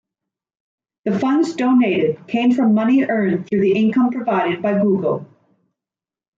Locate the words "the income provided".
3.61-4.59